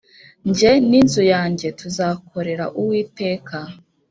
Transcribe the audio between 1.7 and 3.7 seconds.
tuzakorera uwiteka